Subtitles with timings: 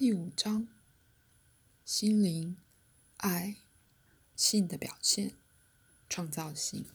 [0.00, 0.66] 第五章：
[1.84, 2.56] 心灵、
[3.18, 3.56] 爱、
[4.34, 5.32] 性的表现、
[6.08, 6.86] 创造性。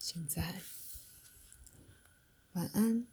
[0.00, 0.62] 现在，
[2.54, 3.06] 晚安。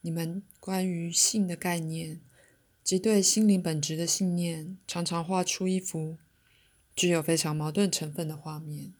[0.00, 2.20] 你们关于性的概念
[2.82, 6.18] 及对心灵本质的信念，常常画出一幅
[6.96, 8.92] 具有非常矛盾成分的画面。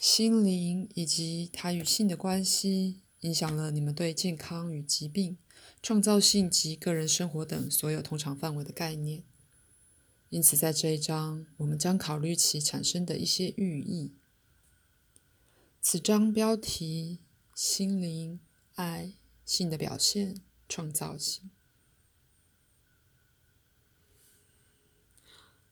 [0.00, 5.38] 心灵以及它与性的关系，影响了你们对健康与疾病、
[5.82, 9.24] 创造性及个人生活等所有通常范围的概念。
[10.28, 14.14] 因此，在这一章，我们将考虑其产生的一些寓意。
[15.80, 17.18] 此章标题：
[17.54, 18.38] 心灵、
[18.76, 19.14] 爱、
[19.44, 21.50] 性的表现、创造性。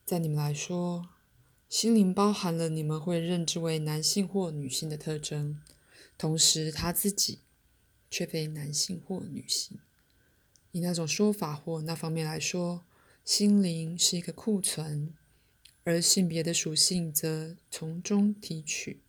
[0.03, 1.09] 在你们来说。
[1.71, 5.61] 心灵包含了你们会认知为男性或女性的特征，
[6.21, 7.39] 同时他自己
[8.11, 9.79] 却非男性或女性。
[10.71, 12.85] 以那种说法或那方面来说，
[13.25, 15.15] 心灵是一个库存，
[15.83, 19.01] 而性别的属性则从中提取。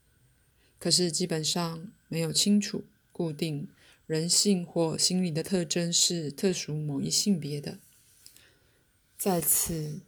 [0.79, 3.69] 可是基本上没有清楚固定
[4.07, 7.79] 人性或心理的特征是特属某一性别的。
[9.19, 10.01] 在此。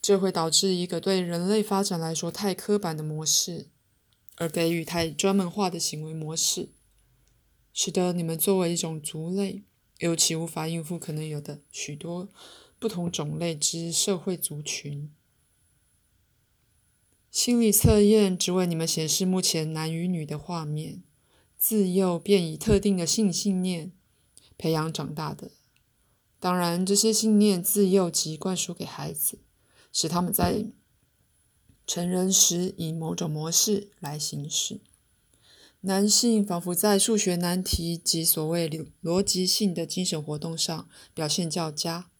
[0.00, 3.66] 这会导致一个对人类发展来说太刻板的模式，
[4.38, 6.70] 而给予太专门化的行为模式，
[7.72, 9.62] 使得你们作为一种族类，
[9.98, 12.28] 尤其无法应付可能有的许多
[12.78, 15.12] 不同种类之社会族群。
[17.30, 21.02] 心理测验只为你们显示目前男与女的画面，
[21.56, 23.92] 自幼便以特定的性信念
[24.56, 25.50] 培养长大的。
[26.40, 29.40] 当然，这些信念自幼即灌输给孩子。
[29.90, 30.66] 使他们在
[31.88, 34.78] 成人时以某种模式来行事。
[35.80, 38.68] 男性仿佛在数学难题及所谓
[39.02, 42.10] 逻辑性的精神活动上表现较佳，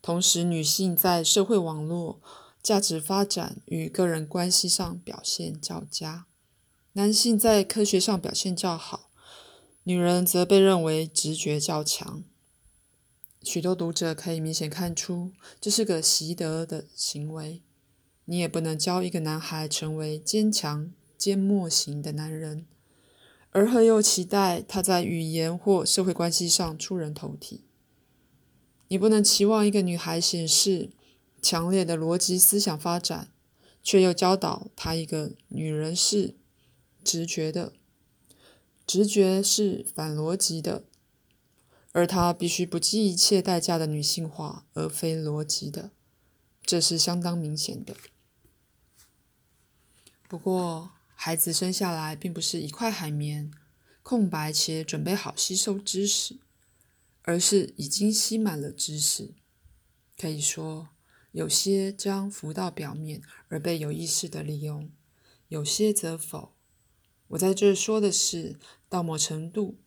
[0.00, 2.20] 同时女性在社会网络、
[2.62, 6.26] 价值发展与个人关系上表现较佳。
[6.92, 9.10] 男性在科学上表现较好，
[9.82, 12.22] 女人则被认为直觉较强。
[13.42, 17.62] 许多读者可以明显看出，这是个习得的行为。
[18.26, 22.66] 你也不能教一个男孩成为坚强、缄默型的男人，
[23.50, 27.62] 而后又期待他在语言或社会关系上出人头地。
[28.88, 30.90] 你不能期望一个女孩显示
[31.40, 33.30] 强烈的逻辑思想发展，
[33.82, 36.34] 却又教导她一个女人是
[37.02, 37.72] 直觉的，
[38.84, 40.84] 直觉是反逻辑的。
[41.92, 45.90] 而她必须不计一切代价的女性化，而非逻辑的，
[46.62, 47.94] 这是相当明显的。
[50.28, 53.50] 不过，孩子生下来并不是一块海绵，
[54.02, 56.40] 空白且准备好吸收知识，
[57.22, 59.34] 而是已经吸满了知识。
[60.18, 60.88] 可以说，
[61.32, 64.90] 有些将浮到表面而被有意识的利用，
[65.48, 66.54] 有些则否。
[67.28, 69.78] 我在这说的是，到某程度。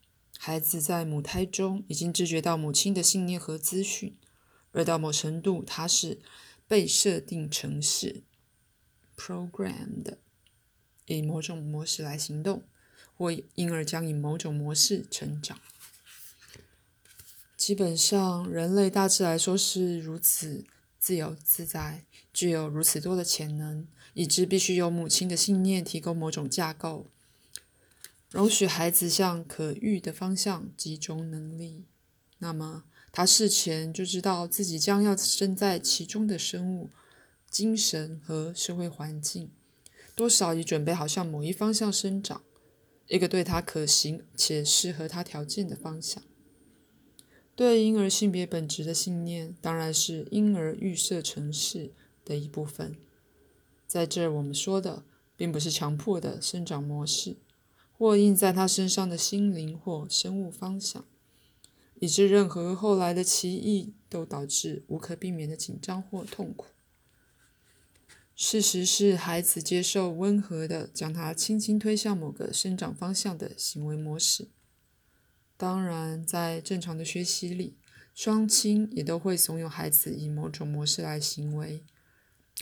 [0.41, 4.17] 孩子在母胎中已经知觉到母亲的信念和资讯，
[4.71, 6.21] 而到某程度，他是
[6.65, 8.23] 被设定成是
[9.17, 10.15] programmed，
[11.13, 12.63] 以某种模式来行动，
[13.17, 15.59] 或因而将以某种模式成长。
[17.57, 20.63] 基本上，人类大致来说是如此
[20.97, 27.07] 自由自在，具有如此多的潜能，以致必须由母亲的信念提供某种架构。
[28.31, 31.85] 容许孩子向可遇的方向集中能力，
[32.37, 36.89] 那么他事前就知道自己将要身在其中的生物、
[37.49, 39.51] 精神和社会环境，
[40.19, 42.43] 多少已准备好向某一方向生长，
[43.07, 46.21] 一个对他可行且适合他条件的方向。
[47.55, 51.93] 对婴儿性别本质的信念，当然是婴儿预设程式
[52.25, 52.97] 的一部分。
[53.87, 55.05] 在这，我们说的
[55.37, 57.37] 并不是强迫的生长模式。
[57.93, 61.05] 或印在他身上的心灵或生物方向，
[62.01, 66.65] 以致任何后来的奇异都导致无可避免的紧张或痛苦。
[68.41, 74.47] 事实是，孩子接受温和的将他轻轻推向某个生长方向的行为模式。
[75.57, 77.75] 当然，在正常的学习里，
[78.15, 81.83] 双亲也都会怂恿孩子以某种模式来行为。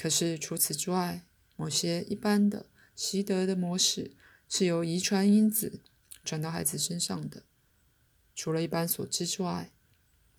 [0.01, 1.21] 可是除此之外，
[1.55, 2.65] 某些一般的
[2.95, 4.15] 习得的模式。
[4.49, 5.81] 是由遗传因子
[6.23, 7.43] 传到孩子身上的。
[8.33, 9.71] 除了一般所知之外，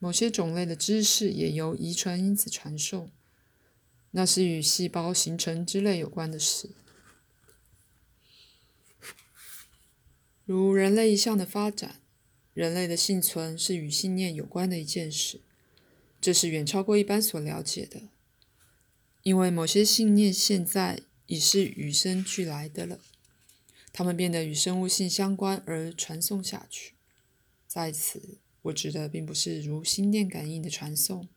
[0.00, 3.10] 某些种类的知识也由遗传因子传授，
[4.12, 6.70] 那是与细胞形成之类有关的事。
[10.44, 12.00] 如人类一向的发展，
[12.54, 15.42] 人类的幸存是与信念有关的一件事，
[16.20, 18.08] 这是远超过一般所了解的。
[19.22, 23.00] 因为某些信念现在已是与生俱来的了，
[23.92, 26.94] 它们变得与生物性相关而传送下去。
[27.66, 31.28] 在此，我指的并不是如心电感应的传送，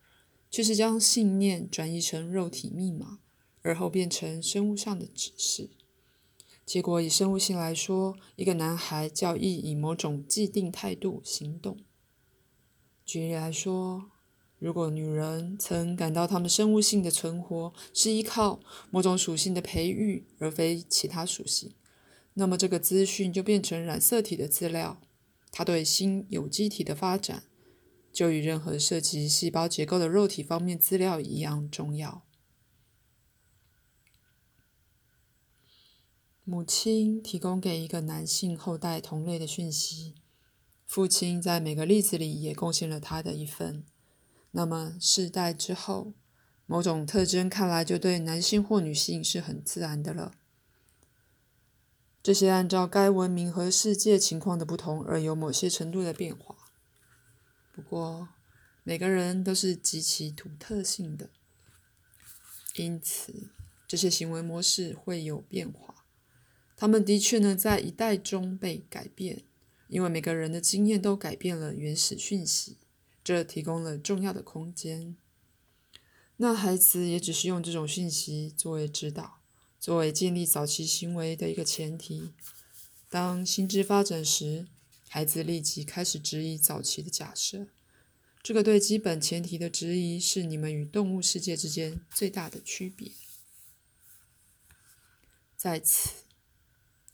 [0.52, 3.20] 却是将信念转移成肉体密码，
[3.62, 5.70] 而后变成生物上的指示。
[6.66, 11.78] 结果以生物性来说，一个男孩较易以某种既定态度行动。
[13.06, 14.12] 举例来说，
[14.60, 18.60] 如果女人曾感到她们生物性的存活是依靠
[18.90, 21.74] 某种属性的培育，而非其他属性，
[22.36, 25.02] 那么这个资讯就变成染色体的资料。
[25.52, 27.44] 它对新有机体的发展，
[28.12, 32.24] 就与任何涉及细胞结构的肉体方面资料一样重要。
[36.44, 40.16] 母亲提供给一个男性后代同类的讯息，
[40.86, 43.86] 父亲在每个例子里也贡献了他的一份。
[44.52, 46.14] 那么世代之后，
[46.66, 50.34] 某种特征看来就对男性或女性是很自然的了。
[52.22, 56.61] 这些按照该文明和世界情况的不同而有某些程度的变化。
[57.82, 58.30] 不过，
[58.84, 61.30] 每个人都是极其独特性的，
[62.76, 63.50] 因此
[63.88, 66.06] 这些行为模式会有变化。
[66.78, 69.44] 他们的确呢，在一代中被改变，
[69.88, 72.78] 因为每个人的经验都改变了原始讯息，
[73.24, 75.16] 这提供了重要的空间。
[76.38, 79.42] 那孩子也只是用这种讯息作为指导，
[79.80, 82.34] 作为建立早期行为的一个前提。
[83.10, 84.68] 当心智发展时，
[85.14, 87.68] 孩子立即开始质疑早期的假设。
[88.42, 93.12] 这个对基本前提的质疑，是你们与动物世界之间最大的区别。
[95.58, 96.12] 在此。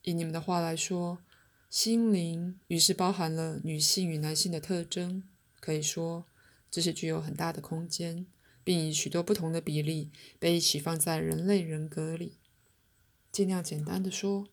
[0.03, 1.23] 以你们的话来说，
[1.71, 5.23] 心灵于是包含了女性与男性的特征。
[5.59, 6.27] 可以说，
[6.69, 8.27] 这是具有很大的空间，
[8.63, 12.37] 并以许多不同的比例被一起放在人类人格里。
[13.31, 14.47] 尽量简单的说，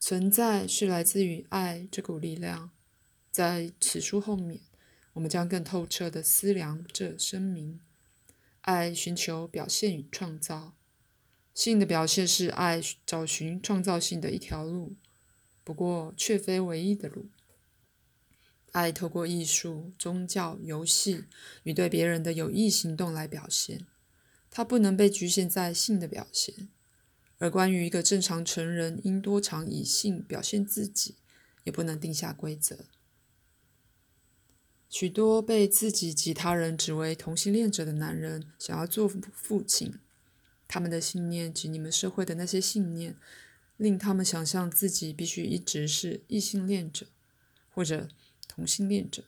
[0.00, 2.70] 存在是来自于爱这股力量。
[3.36, 4.62] 在此书后面，
[5.12, 7.78] 我们将更透彻的思量这声明：
[8.62, 10.72] 爱寻求表现与创造。
[11.52, 14.96] 性的表现是爱找寻创造性的一条路，
[15.62, 17.26] 不过却非唯一的路。
[18.72, 21.24] 爱透过艺术、宗教、游戏
[21.64, 23.86] 与对别人的有益行动来表现，
[24.50, 26.70] 它不能被局限在性的表现。
[27.36, 31.16] 而关于一个正常成人应多常以性表现自己，
[31.64, 32.86] 也不能定下规则。
[34.88, 39.98] 许多被自己及他人指为同性恋者的男人，想要做父亲。
[40.68, 43.16] 他们的信念及你们社会的那些信念，
[43.76, 47.06] 令他们想象自己必须一直是异性恋者
[47.70, 48.08] 或者
[48.48, 49.24] 同性恋者。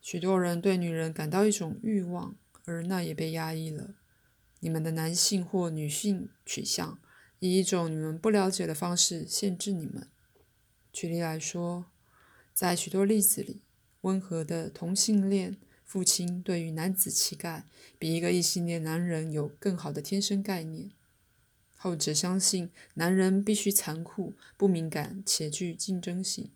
[0.00, 3.94] 许多人对女人感到一种欲望，而那也被压抑了。
[4.60, 6.98] 你们的男性或女性取向
[7.38, 10.08] 以一种你们不了解的方式限制你们。
[10.92, 11.86] 举例来说，
[12.52, 13.62] 在许多例子里，
[14.04, 15.58] 温和的同性恋。
[15.84, 17.66] 父亲对于男子气概
[18.00, 20.90] 比一个异性恋男人有更好的天生概念，
[21.76, 26.50] 后者相信男人必须残酷、不敏感且具竞争性。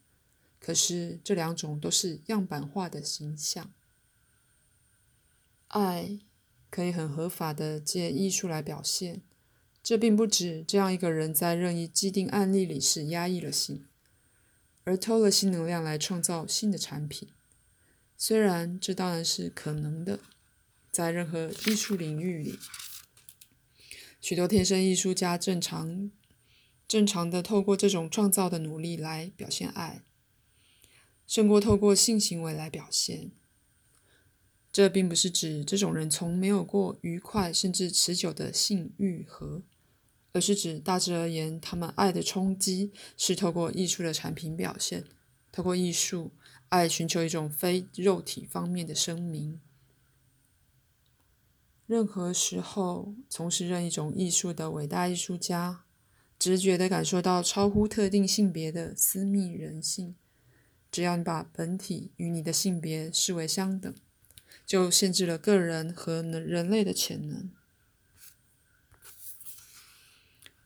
[0.58, 3.70] 可是这两种都是样板化的形象。
[5.68, 6.18] 爱
[6.68, 9.22] 可以很合法的借艺术来表现，
[9.82, 13.86] 这并不指这样一个人在任意既定案例里是压抑了性，
[14.82, 17.28] 而偷了性能量来创造新的产品。
[18.20, 20.18] 虽然这当然是可能的，
[20.90, 22.58] 在任何艺术领域里，
[24.20, 26.10] 许多天生艺术家正常、
[26.88, 30.02] 正常的透过这种创造的努力来表现爱，
[31.28, 33.30] 胜过透过性行为来表现。
[34.72, 39.62] 这并不是指这种人从没有过愉快甚至持久的性欲和，
[40.32, 45.04] 而是指大致而言，他们爱的冲击是透过艺术的产品表现，
[45.52, 46.32] 透过艺术。
[46.68, 49.60] 爱寻求一种非肉体方面的声明。
[51.86, 55.84] 任何时候从事任一种艺术的伟大艺术家，
[56.38, 60.14] 直觉地感受到超乎特定性别的私密人性。
[60.90, 63.94] 只要你把本体与你的性别视为相等，
[64.66, 67.50] 就限制了个人和人类的潜能。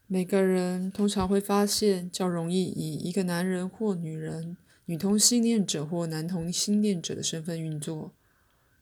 [0.06, 4.56] 每个人通常会发现较容易以一个男人或女人。
[4.84, 8.14] 女同性恋者或男同性恋者的身份运作，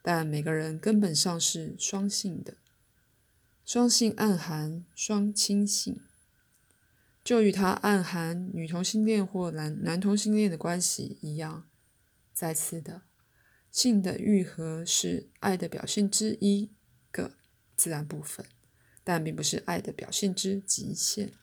[0.02, 2.56] 但每个人根本上是双性的。
[3.64, 6.00] 双性暗含双亲性。
[7.22, 11.68] 就与它暗含女同性恋或男男同性恋的关系一样。
[12.32, 13.02] 再次的，
[13.70, 16.70] 性的愈合是爱的表现之一
[17.12, 17.36] 个
[17.76, 18.46] 自然部分，
[19.04, 21.34] 但并不是爱的表现之极限。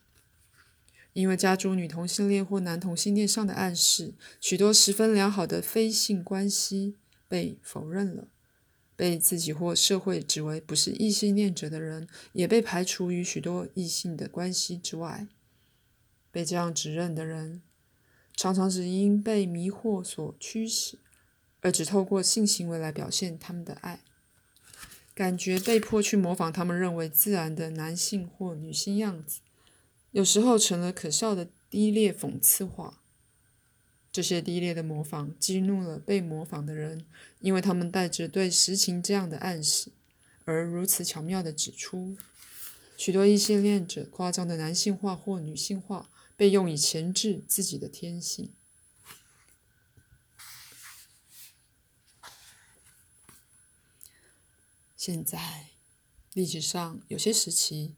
[1.18, 6.96] 因为加诸女同性恋或男同性恋上的暗示，许多十分良好的非性关系
[7.28, 8.28] 被否认了。
[8.96, 15.26] 被自己或社会指为不是异性恋者的人，也被排除于许多异性的关系之外。
[16.32, 17.64] 被这样指认的人，
[18.36, 21.00] 常常是因被迷惑所驱使，
[21.62, 24.02] 而只透过性行为来表现他们的爱，
[25.16, 29.40] 感觉被迫去模仿他们认为自然的男性或女性样子。
[30.12, 33.02] 有时候成了可笑的低劣讽刺话。
[34.10, 37.06] 这些低劣的模仿激怒了被模仿的人，
[37.40, 39.92] 因为他们带着对实情这样的暗示，
[40.44, 42.18] 而如此巧妙地指出，
[42.98, 48.52] 许多异性恋者夸张的男性化或女性化被用以钳制自己的天性。
[54.96, 55.68] 现在，
[56.34, 57.94] 历史上有些时期。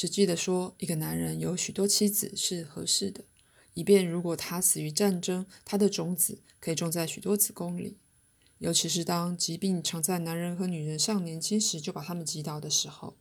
[0.00, 3.24] 实际的说，一个男人有许多妻子是合适的，
[3.74, 7.98] 以便如果他死于战争，他的种子可以种在许多子宫里。
[8.58, 13.16] 尤其是当疾病常在男人和女人尚年轻时就把他们击倒的时候。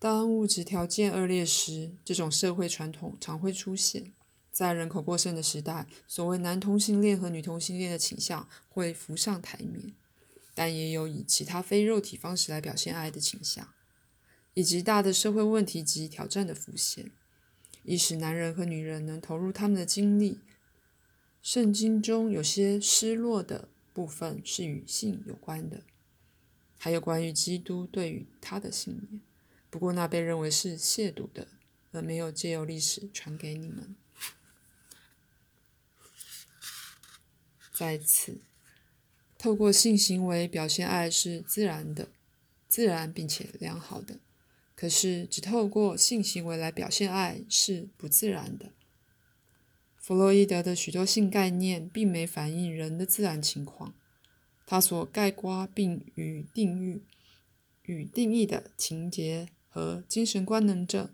[0.00, 4.12] 当物质条件恶劣时，这种社会传统常会出现。
[4.50, 9.94] 在人口过剩的时代，所谓男同性恋和女同性恋的倾向会浮上台面，
[10.56, 13.68] 但也有以其他非肉体方式来表现爱的倾向。
[14.54, 17.10] 以及大的社会问题及挑战的浮现，
[17.84, 20.40] 以使男人和女人能投入他们的精力。
[21.42, 25.82] 圣经中有些失落的部分是与性有关的，
[26.78, 29.20] 还有关于基督对于他的信念。
[29.70, 31.48] 不过那被认为是亵渎的，
[31.92, 33.96] 而没有借由历史传给你们。
[37.72, 38.42] 在此，
[39.38, 42.10] 透过性行为表现爱是自然的、
[42.68, 44.18] 自然并且良好的。
[44.80, 48.72] 可是，只透过性行为来表现爱是不自然的。
[49.98, 53.92] 弗洛伊德的许多性概念并没反映人的自然情况，
[54.64, 57.02] 他所概括并与定义、
[57.82, 61.10] 与定义的情节和精神官能症，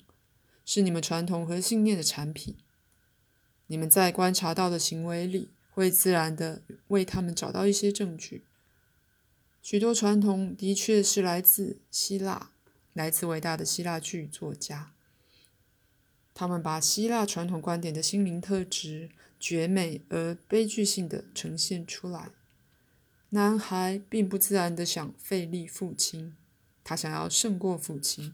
[0.65, 2.55] 是你们传统和信念的产品。
[3.67, 8.45] 你们在观察到的行为里，会自然的为他们找到一些证据。
[9.61, 12.53] 许多传统的确是来自希腊。
[12.97, 14.95] 来自伟大的希腊剧作家，
[16.33, 22.31] 他们把希腊传统观点的心灵特质绝美而悲剧性的呈现出来。
[23.29, 26.35] 男孩并不自然的想费力父亲，
[26.83, 28.33] 他想要胜过父亲，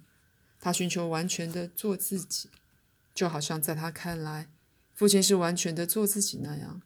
[0.61, 2.49] 他寻求完全的做自己，
[3.12, 4.49] 就好像在他看来，
[4.95, 6.81] 父亲是完全的做自己那样。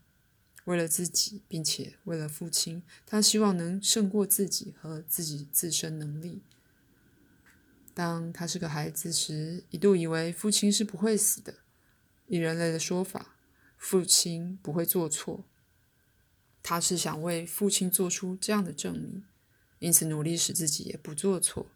[0.64, 6.40] 为了自己，并且为了父亲，他希望能胜过自己和自己自身能力。
[7.96, 11.60] 当他是个孩子时，一度以为父亲是不会死的。
[12.26, 13.38] 以人类的说法，
[13.78, 15.46] 父亲不会做错。
[16.62, 19.24] 他是想为父亲做出这样的证明，
[19.78, 21.68] 因此努力使自己也不做错，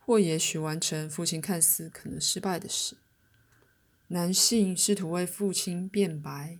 [0.00, 2.96] 或也许完成父亲看似可能失败的事。
[4.08, 6.58] 男性试图为父亲辩白，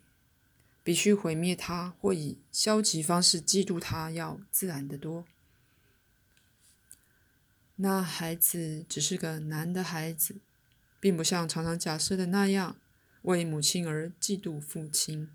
[0.85, 5.25] 必须毁灭他或以消极方式嫉妒他，要自然得多。
[7.76, 10.37] 那孩子只是个男的孩子，
[11.00, 12.76] 并不像常常假设的那样
[13.23, 15.28] 为母亲而嫉妒父亲。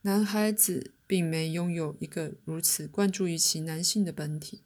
[0.00, 4.62] 男孩子并没拥有一个如此关注于其男性的本体。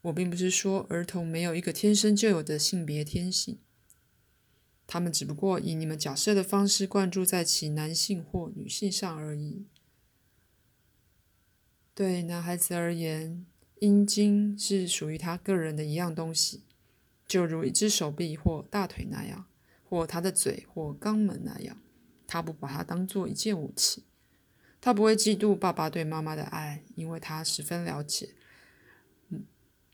[0.00, 3.58] 我并不是说儿童没有一个天生就有的性别天性，
[4.86, 9.66] 他们只不过以你们假设的方式灌注在其男性或女性上而已。
[11.94, 13.46] 对男孩子而言。
[13.82, 16.62] 阴茎是属于他个人的一样东西，
[17.26, 19.46] 就如一只手臂或大腿那样，
[19.82, 21.76] 或他的嘴或肛门那样。
[22.28, 24.04] 他不把它当做一件武器。
[24.80, 28.36] 他不会嫉妒爸爸对妈妈的爱，因为他十分了解，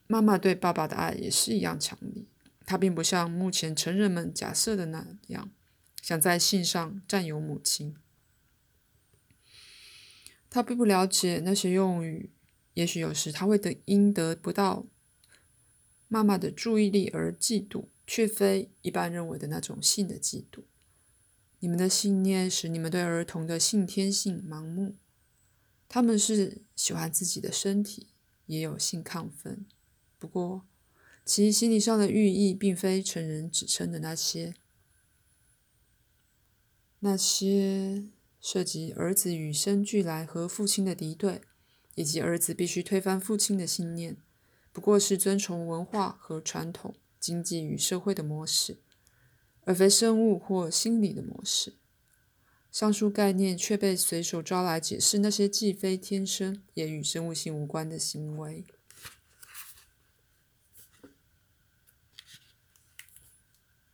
[0.06, 2.26] 妈妈对爸爸的爱也是一样强烈。
[2.66, 5.50] 他并不像目前成人们假设的那样，
[6.02, 7.96] 想在性上占有母亲。
[10.50, 12.28] 他并不了解那些用语。
[12.78, 14.86] 也许有时他会得因得不到
[16.06, 20.62] 妈妈的注意力而嫉妒，却非一般认为的那种性的嫉妒。
[21.58, 24.94] 你们的信念使你们对儿童的性天性盲目。
[25.88, 28.06] 他们是喜欢自己的身体，
[28.46, 29.66] 也有性亢奋，
[30.16, 30.64] 不过
[31.24, 34.54] 其心理上的寓意并非成人指称的那些。
[37.00, 38.04] 那些
[38.40, 41.42] 涉及儿子与生俱来和父亲的敌对，
[41.98, 44.16] 以及儿子必须推翻父亲的信念，
[44.72, 48.78] 不过是遵从文化和传统、经济与社会的模式，
[49.64, 51.74] 而非生物或心理的模式。
[52.70, 58.64] 上述概念却被随手抓来解释那些既非天生也与生物性无关的行为。